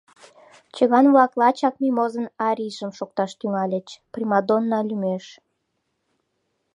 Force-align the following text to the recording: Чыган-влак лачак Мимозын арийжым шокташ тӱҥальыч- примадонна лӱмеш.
Чыган-влак 0.75 1.31
лачак 1.39 1.75
Мимозын 1.81 2.27
арийжым 2.47 2.91
шокташ 2.97 3.31
тӱҥальыч- 3.39 3.87
примадонна 4.13 4.79
лӱмеш. 4.87 5.25